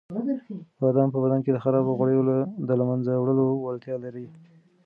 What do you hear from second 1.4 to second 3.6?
کې د خرابو غوړیو د له منځه وړلو